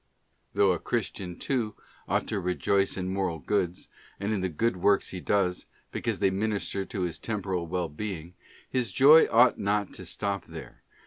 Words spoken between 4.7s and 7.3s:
works he does, because they minister to his